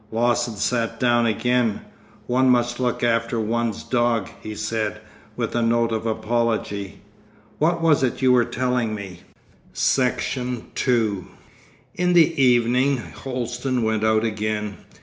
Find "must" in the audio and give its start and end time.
2.49-2.79